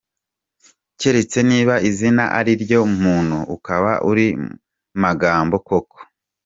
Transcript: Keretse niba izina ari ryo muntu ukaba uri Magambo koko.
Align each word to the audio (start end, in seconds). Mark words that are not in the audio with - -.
Keretse 0.99 1.39
niba 1.49 1.75
izina 1.89 2.23
ari 2.39 2.53
ryo 2.63 2.79
muntu 3.01 3.37
ukaba 3.55 3.91
uri 4.09 4.27
Magambo 5.03 5.55
koko. 5.67 5.97